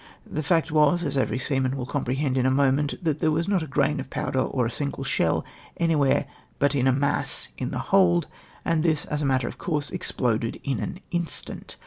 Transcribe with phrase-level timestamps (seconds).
[0.25, 3.61] The fact was, as every seaman Avill comprehend in a moment, that there was not
[3.61, 5.45] a grain of powder, or a single shell,
[5.79, 6.25] anpvhere
[6.57, 8.25] but in II mass in the hold,
[8.65, 11.75] and tliis, as a matter of course, exploded in an instant!